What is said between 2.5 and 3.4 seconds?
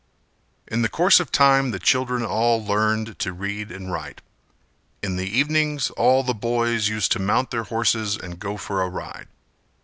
learned to